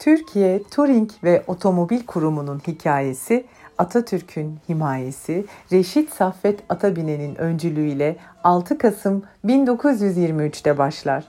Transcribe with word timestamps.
Türkiye 0.00 0.62
Turing 0.62 1.10
ve 1.24 1.42
Otomobil 1.46 2.06
Kurumu'nun 2.06 2.58
hikayesi 2.66 3.46
Atatürk'ün 3.78 4.58
himayesi 4.68 5.44
Reşit 5.72 6.12
Saffet 6.12 6.60
Atabine'nin 6.68 7.34
öncülüğüyle 7.34 8.16
6 8.44 8.78
Kasım 8.78 9.22
1923'te 9.46 10.78
başlar. 10.78 11.24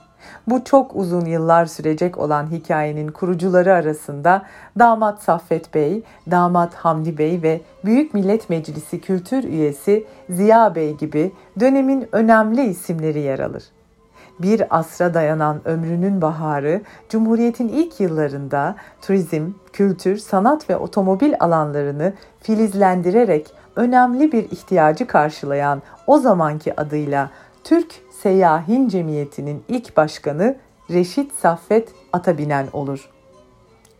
Bu 0.46 0.64
çok 0.64 0.96
uzun 0.96 1.24
yıllar 1.24 1.66
sürecek 1.66 2.18
olan 2.18 2.50
hikayenin 2.50 3.08
kurucuları 3.08 3.74
arasında 3.74 4.42
damat 4.78 5.22
Saffet 5.22 5.74
Bey, 5.74 6.02
damat 6.30 6.74
Hamdi 6.74 7.18
Bey 7.18 7.42
ve 7.42 7.60
Büyük 7.84 8.14
Millet 8.14 8.50
Meclisi 8.50 9.00
Kültür 9.00 9.44
Üyesi 9.44 10.06
Ziya 10.30 10.74
Bey 10.74 10.96
gibi 10.96 11.32
dönemin 11.60 12.08
önemli 12.12 12.64
isimleri 12.64 13.20
yer 13.20 13.38
alır 13.38 13.64
bir 14.42 14.78
asra 14.78 15.14
dayanan 15.14 15.60
ömrünün 15.64 16.22
baharı, 16.22 16.80
Cumhuriyet'in 17.08 17.68
ilk 17.68 18.00
yıllarında 18.00 18.76
turizm, 19.02 19.50
kültür, 19.72 20.16
sanat 20.16 20.70
ve 20.70 20.76
otomobil 20.76 21.34
alanlarını 21.40 22.12
filizlendirerek 22.40 23.54
önemli 23.76 24.32
bir 24.32 24.44
ihtiyacı 24.44 25.06
karşılayan 25.06 25.82
o 26.06 26.18
zamanki 26.18 26.80
adıyla 26.80 27.30
Türk 27.64 27.94
Seyyahin 28.22 28.88
Cemiyeti'nin 28.88 29.64
ilk 29.68 29.96
başkanı 29.96 30.56
Reşit 30.90 31.32
Saffet 31.32 31.88
Atabinen 32.12 32.66
olur 32.72 33.10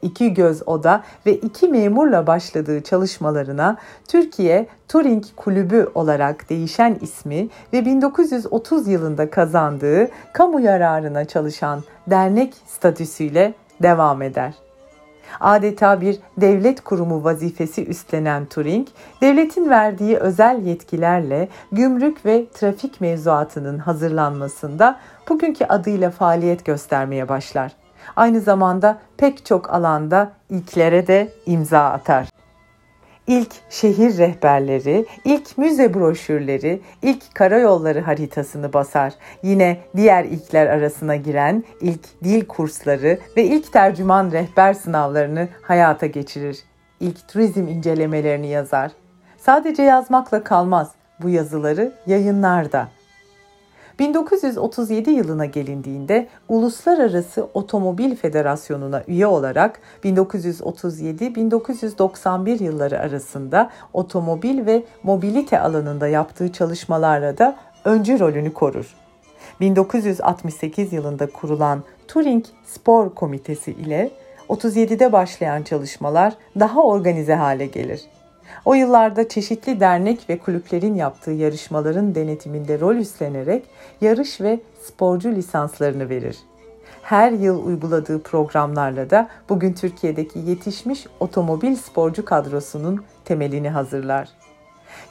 iki 0.03 0.35
göz 0.35 0.69
oda 0.69 1.03
ve 1.27 1.35
iki 1.35 1.69
memurla 1.69 2.27
başladığı 2.27 2.83
çalışmalarına 2.83 3.77
Türkiye 4.09 4.67
Turing 4.89 5.25
Kulübü 5.37 5.91
olarak 5.95 6.51
değişen 6.51 6.99
ismi 7.01 7.49
ve 7.73 7.85
1930 7.85 8.89
yılında 8.89 9.31
kazandığı 9.31 10.09
kamu 10.33 10.61
yararına 10.61 11.25
çalışan 11.25 11.81
dernek 12.07 12.55
statüsüyle 12.67 13.55
devam 13.83 14.23
eder. 14.23 14.55
Adeta 15.41 16.01
bir 16.01 16.19
devlet 16.37 16.81
kurumu 16.81 17.25
vazifesi 17.25 17.87
üstlenen 17.87 18.47
Turing, 18.47 18.89
devletin 19.21 19.71
verdiği 19.71 20.17
özel 20.17 20.63
yetkilerle 20.63 21.49
gümrük 21.73 22.27
ve 22.27 22.47
trafik 22.55 23.01
mevzuatının 23.01 23.79
hazırlanmasında 23.79 24.99
bugünkü 25.29 25.65
adıyla 25.65 26.11
faaliyet 26.11 26.65
göstermeye 26.65 27.29
başlar 27.29 27.82
aynı 28.17 28.41
zamanda 28.41 28.99
pek 29.17 29.47
çok 29.47 29.75
alanda 29.75 30.33
ilklere 30.51 31.07
de 31.07 31.29
imza 31.47 31.91
atar. 31.91 32.29
İlk 33.27 33.53
şehir 33.71 34.19
rehberleri, 34.19 35.07
ilk 35.25 35.59
müze 35.59 35.95
broşürleri, 35.95 36.81
ilk 37.03 37.35
karayolları 37.35 38.01
haritasını 38.01 38.73
basar. 38.73 39.13
Yine 39.43 39.81
diğer 39.97 40.25
ilkler 40.25 40.67
arasına 40.67 41.17
giren 41.17 41.65
ilk 41.81 42.25
dil 42.25 42.47
kursları 42.47 43.19
ve 43.37 43.45
ilk 43.45 43.73
tercüman 43.73 44.33
rehber 44.33 44.75
sınavlarını 44.75 45.49
hayata 45.63 46.07
geçirir. 46.07 46.59
İlk 47.01 47.29
turizm 47.29 47.69
incelemelerini 47.69 48.49
yazar. 48.49 48.91
Sadece 49.39 49.83
yazmakla 49.83 50.45
kalmaz. 50.45 50.93
Bu 51.23 51.29
yazıları 51.29 51.93
yayınlar 52.07 52.73
da. 52.73 52.89
1937 53.99 55.11
yılına 55.11 55.47
gelindiğinde 55.47 56.29
Uluslararası 56.49 57.49
Otomobil 57.55 58.17
Federasyonu'na 58.17 59.03
üye 59.09 59.27
olarak 59.27 59.81
1937-1991 60.05 62.63
yılları 62.63 62.99
arasında 62.99 63.71
otomobil 63.93 64.67
ve 64.67 64.85
mobilite 65.03 65.61
alanında 65.61 66.09
yaptığı 66.09 66.53
çalışmalarla 66.53 67.39
da 67.39 67.57
öncü 67.85 68.21
rolünü 68.21 68.53
korur. 68.53 68.95
1968 69.61 70.93
yılında 70.93 71.27
kurulan 71.27 71.83
Turing 72.09 72.45
Spor 72.65 73.15
Komitesi 73.15 73.71
ile 73.71 74.11
37'de 74.49 75.13
başlayan 75.13 75.63
çalışmalar 75.63 76.35
daha 76.61 76.83
organize 76.83 77.35
hale 77.35 77.67
gelir. 77.67 78.03
O 78.65 78.75
yıllarda 78.75 79.29
çeşitli 79.29 79.81
dernek 79.81 80.31
ve 80.31 80.39
kulüplerin 80.39 80.95
yaptığı 80.95 81.31
yarışmaların 81.31 82.15
denetiminde 82.15 82.81
rol 82.81 82.97
üstlenerek 82.97 83.65
yarış 84.01 84.41
ve 84.41 84.61
sporcu 84.83 85.33
lisanslarını 85.33 86.09
verir. 86.09 86.39
Her 87.03 87.33
yıl 87.33 87.67
uyguladığı 87.67 88.23
programlarla 88.23 89.11
da 89.11 89.29
bugün 89.49 89.73
Türkiye'deki 89.73 90.39
yetişmiş 90.39 91.07
otomobil 91.21 91.77
sporcu 91.77 92.25
kadrosunun 92.25 93.05
temelini 93.25 93.71
hazırlar. 93.71 94.29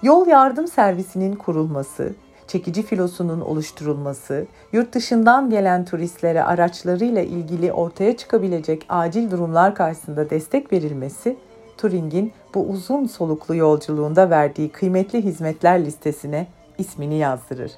Yol 0.03 0.27
yardım 0.27 0.67
servisinin 0.67 1.35
kurulması, 1.35 2.13
çekici 2.47 2.83
filosunun 2.83 3.41
oluşturulması, 3.41 4.45
yurt 4.73 4.93
dışından 4.93 5.49
gelen 5.49 5.85
turistlere 5.85 6.43
araçlarıyla 6.43 7.21
ilgili 7.21 7.73
ortaya 7.73 8.17
çıkabilecek 8.17 8.85
acil 8.89 9.31
durumlar 9.31 9.75
karşısında 9.75 10.29
destek 10.29 10.73
verilmesi 10.73 11.37
Turing'in 11.81 12.33
bu 12.53 12.69
uzun 12.69 13.07
soluklu 13.07 13.55
yolculuğunda 13.55 14.29
verdiği 14.29 14.69
kıymetli 14.69 15.23
hizmetler 15.23 15.85
listesine 15.85 16.47
ismini 16.77 17.17
yazdırır. 17.17 17.71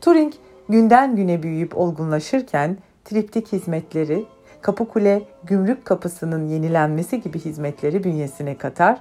Turing 0.00 0.32
günden 0.68 1.16
güne 1.16 1.42
büyüyüp 1.42 1.76
olgunlaşırken 1.76 2.76
triptik 3.04 3.52
hizmetleri, 3.52 4.24
Kapıkule 4.62 5.22
gümrük 5.44 5.84
kapısının 5.84 6.48
yenilenmesi 6.48 7.20
gibi 7.20 7.38
hizmetleri 7.38 8.04
bünyesine 8.04 8.58
katar, 8.58 9.00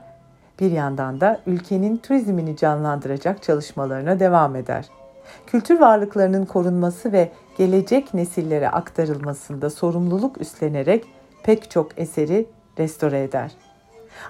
bir 0.60 0.72
yandan 0.72 1.22
da 1.22 1.40
ülkenin 1.48 1.98
turizmini 1.98 2.58
canlandıracak 2.58 3.44
çalışmalarına 3.44 4.20
devam 4.20 4.56
eder. 4.56 4.90
Kültür 5.48 5.80
varlıklarının 5.80 6.46
korunması 6.46 7.12
ve 7.12 7.32
gelecek 7.58 8.14
nesillere 8.14 8.70
aktarılmasında 8.70 9.70
sorumluluk 9.70 10.42
üstlenerek 10.42 11.06
pek 11.44 11.72
çok 11.72 12.00
eseri 12.00 12.46
restore 12.80 13.24
eder. 13.24 13.52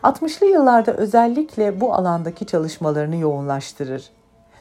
60'lı 0.04 0.46
yıllarda 0.46 0.94
özellikle 0.94 1.82
bu 1.82 1.94
alandaki 1.94 2.46
çalışmalarını 2.46 3.16
yoğunlaştırır. 3.16 4.10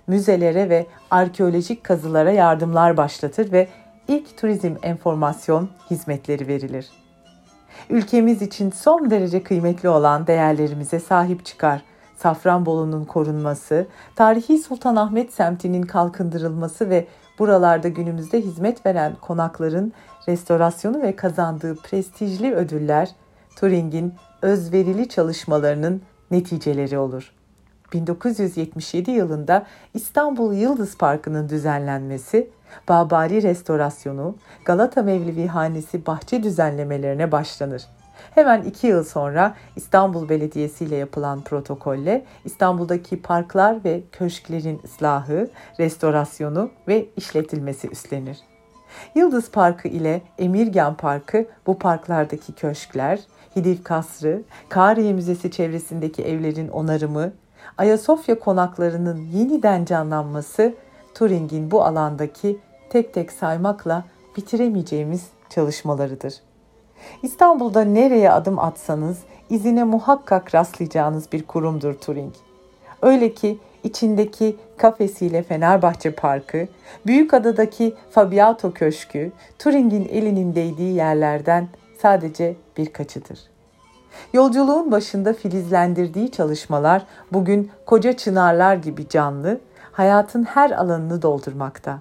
Müzelere 0.06 0.68
ve 0.68 0.86
arkeolojik 1.10 1.84
kazılara 1.84 2.30
yardımlar 2.30 2.96
başlatır 2.96 3.52
ve 3.52 3.68
ilk 4.08 4.38
turizm 4.38 4.74
enformasyon 4.82 5.68
hizmetleri 5.90 6.48
verilir. 6.48 6.90
Ülkemiz 7.90 8.42
için 8.42 8.70
son 8.70 9.10
derece 9.10 9.42
kıymetli 9.42 9.88
olan 9.88 10.26
değerlerimize 10.26 11.00
sahip 11.00 11.44
çıkar. 11.44 11.82
Safranbolu'nun 12.16 13.04
korunması, 13.04 13.86
tarihi 14.16 14.58
Sultanahmet 14.58 15.32
semtinin 15.32 15.82
kalkındırılması 15.82 16.90
ve 16.90 17.06
buralarda 17.38 17.88
günümüzde 17.88 18.40
hizmet 18.40 18.86
veren 18.86 19.12
konakların 19.20 19.92
restorasyonu 20.28 21.02
ve 21.02 21.16
kazandığı 21.16 21.76
prestijli 21.76 22.54
ödüller 22.54 23.08
Turing'in 23.56 24.14
özverili 24.42 25.08
çalışmalarının 25.08 26.02
neticeleri 26.30 26.98
olur. 26.98 27.32
1977 27.92 29.10
yılında 29.10 29.66
İstanbul 29.94 30.52
Yıldız 30.52 30.98
Parkı'nın 30.98 31.48
düzenlenmesi, 31.48 32.50
Babari 32.88 33.42
restorasyonu, 33.42 34.36
Galata 34.64 35.02
Mevlevi 35.02 35.46
Hanesi 35.46 36.06
bahçe 36.06 36.42
düzenlemelerine 36.42 37.32
başlanır. 37.32 37.82
Hemen 38.34 38.62
iki 38.62 38.86
yıl 38.86 39.04
sonra 39.04 39.54
İstanbul 39.76 40.28
Belediyesi 40.28 40.84
ile 40.84 40.96
yapılan 40.96 41.40
protokolle 41.40 42.24
İstanbul'daki 42.44 43.22
parklar 43.22 43.84
ve 43.84 44.02
köşklerin 44.12 44.80
ıslahı, 44.84 45.50
restorasyonu 45.80 46.70
ve 46.88 47.06
işletilmesi 47.16 47.88
üstlenir. 47.88 48.51
Yıldız 49.14 49.50
Parkı 49.50 49.88
ile 49.88 50.22
Emirgan 50.38 50.94
Parkı 50.94 51.46
bu 51.66 51.78
parklardaki 51.78 52.52
köşkler, 52.52 53.20
Hidiv 53.56 53.76
Kasrı, 53.84 54.42
Kariye 54.68 55.12
Müzesi 55.12 55.50
çevresindeki 55.50 56.22
evlerin 56.22 56.68
onarımı, 56.68 57.32
Ayasofya 57.78 58.38
konaklarının 58.38 59.18
yeniden 59.32 59.84
canlanması 59.84 60.74
Turing'in 61.14 61.70
bu 61.70 61.84
alandaki 61.84 62.58
tek 62.90 63.14
tek 63.14 63.32
saymakla 63.32 64.04
bitiremeyeceğimiz 64.36 65.26
çalışmalarıdır. 65.50 66.34
İstanbul'da 67.22 67.84
nereye 67.84 68.32
adım 68.32 68.58
atsanız 68.58 69.18
izine 69.50 69.84
muhakkak 69.84 70.54
rastlayacağınız 70.54 71.32
bir 71.32 71.42
kurumdur 71.42 71.94
Turing. 71.94 72.34
Öyle 73.02 73.34
ki 73.34 73.58
içindeki 73.84 74.56
kafesiyle 74.76 75.42
Fenerbahçe 75.42 76.10
Parkı, 76.10 76.68
Büyükada'daki 77.06 77.94
Fabiato 78.10 78.72
Köşkü, 78.72 79.32
Turing'in 79.58 80.08
elinin 80.08 80.54
değdiği 80.54 80.94
yerlerden 80.94 81.68
sadece 82.02 82.56
birkaçıdır. 82.76 83.38
Yolculuğun 84.32 84.90
başında 84.92 85.32
filizlendirdiği 85.32 86.30
çalışmalar 86.30 87.06
bugün 87.32 87.70
koca 87.86 88.12
çınarlar 88.12 88.76
gibi 88.76 89.08
canlı, 89.08 89.60
hayatın 89.92 90.44
her 90.44 90.70
alanını 90.70 91.22
doldurmakta. 91.22 91.98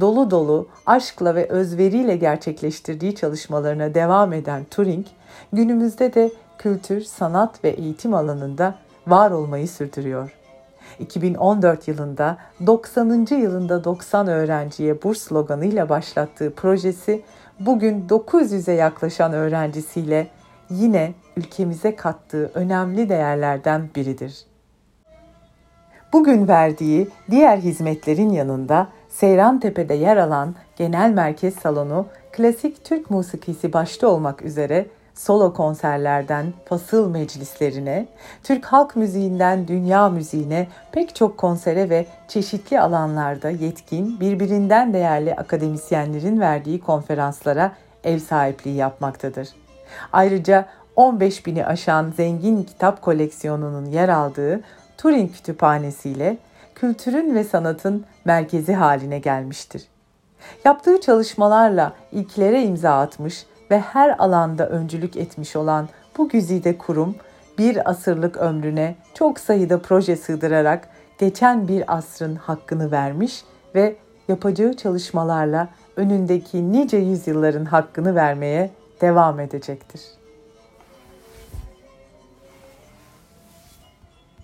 Dolu 0.00 0.30
dolu, 0.30 0.68
aşkla 0.86 1.34
ve 1.34 1.48
özveriyle 1.48 2.16
gerçekleştirdiği 2.16 3.14
çalışmalarına 3.14 3.94
devam 3.94 4.32
eden 4.32 4.64
Turing, 4.64 5.06
günümüzde 5.52 6.14
de 6.14 6.30
kültür, 6.58 7.00
sanat 7.00 7.64
ve 7.64 7.68
eğitim 7.68 8.14
alanında 8.14 8.74
var 9.06 9.30
olmayı 9.30 9.68
sürdürüyor. 9.68 10.41
2014 10.98 11.88
yılında 11.88 12.38
90. 12.66 13.26
yılında 13.30 13.84
90 13.84 14.26
öğrenciye 14.26 15.02
burs 15.02 15.18
sloganıyla 15.18 15.88
başlattığı 15.88 16.54
projesi 16.54 17.22
bugün 17.60 18.08
900'e 18.08 18.74
yaklaşan 18.74 19.32
öğrencisiyle 19.32 20.26
yine 20.70 21.14
ülkemize 21.36 21.96
kattığı 21.96 22.50
önemli 22.54 23.08
değerlerden 23.08 23.88
biridir. 23.96 24.44
Bugün 26.12 26.48
verdiği 26.48 27.08
diğer 27.30 27.56
hizmetlerin 27.56 28.30
yanında 28.30 28.88
Seyran 29.08 29.60
Tepe'de 29.60 29.94
yer 29.94 30.16
alan 30.16 30.54
genel 30.76 31.10
merkez 31.10 31.54
salonu 31.54 32.06
klasik 32.32 32.84
Türk 32.84 33.10
musikisi 33.10 33.72
başta 33.72 34.08
olmak 34.08 34.42
üzere 34.42 34.86
solo 35.14 35.52
konserlerden 35.52 36.52
fasıl 36.64 37.10
meclislerine, 37.10 38.06
Türk 38.42 38.64
halk 38.64 38.96
müziğinden 38.96 39.68
dünya 39.68 40.08
müziğine 40.08 40.66
pek 40.92 41.14
çok 41.14 41.38
konsere 41.38 41.90
ve 41.90 42.06
çeşitli 42.28 42.80
alanlarda 42.80 43.50
yetkin, 43.50 44.20
birbirinden 44.20 44.92
değerli 44.92 45.34
akademisyenlerin 45.34 46.40
verdiği 46.40 46.80
konferanslara 46.80 47.72
ev 48.04 48.18
sahipliği 48.18 48.76
yapmaktadır. 48.76 49.48
Ayrıca 50.12 50.66
15 50.96 51.46
bini 51.46 51.66
aşan 51.66 52.12
zengin 52.16 52.62
kitap 52.62 53.02
koleksiyonunun 53.02 53.86
yer 53.86 54.08
aldığı 54.08 54.60
Turing 54.98 55.32
Kütüphanesi 55.32 56.10
ile 56.10 56.36
kültürün 56.74 57.34
ve 57.34 57.44
sanatın 57.44 58.04
merkezi 58.24 58.74
haline 58.74 59.18
gelmiştir. 59.18 59.82
Yaptığı 60.64 61.00
çalışmalarla 61.00 61.92
ilklere 62.12 62.62
imza 62.62 63.00
atmış 63.00 63.46
ve 63.72 63.80
her 63.80 64.16
alanda 64.18 64.68
öncülük 64.68 65.16
etmiş 65.16 65.56
olan 65.56 65.88
bu 66.18 66.28
güzide 66.28 66.78
kurum 66.78 67.16
bir 67.58 67.90
asırlık 67.90 68.36
ömrüne 68.36 68.94
çok 69.14 69.40
sayıda 69.40 69.82
proje 69.82 70.16
sığdırarak 70.16 70.88
geçen 71.18 71.68
bir 71.68 71.96
asrın 71.96 72.34
hakkını 72.34 72.90
vermiş 72.90 73.44
ve 73.74 73.96
yapacağı 74.28 74.74
çalışmalarla 74.74 75.68
önündeki 75.96 76.72
nice 76.72 76.96
yüzyılların 76.96 77.64
hakkını 77.64 78.14
vermeye 78.14 78.70
devam 79.00 79.40
edecektir. 79.40 80.00